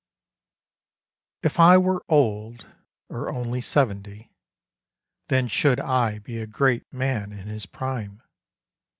[1.43, 2.65] If I were old,
[3.07, 4.31] or only seventy,
[5.27, 8.23] Then should I be a great man in his prime.